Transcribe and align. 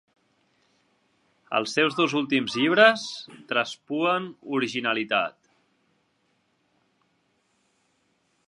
Els 1.59 1.75
seus 1.77 1.97
dos 1.99 2.15
últims 2.21 2.55
llibres 2.61 3.05
traspuen 3.53 4.27
originalitat. 4.61 5.39